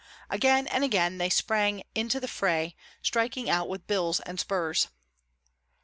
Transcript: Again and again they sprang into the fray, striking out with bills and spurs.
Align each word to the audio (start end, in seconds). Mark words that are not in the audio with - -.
Again 0.31 0.65
and 0.65 0.83
again 0.83 1.19
they 1.19 1.29
sprang 1.29 1.83
into 1.93 2.19
the 2.19 2.27
fray, 2.27 2.75
striking 3.03 3.51
out 3.51 3.69
with 3.69 3.85
bills 3.85 4.19
and 4.21 4.39
spurs. 4.39 4.87